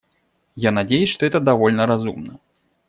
[0.55, 2.39] Я надеюсь, что это довольно разумно.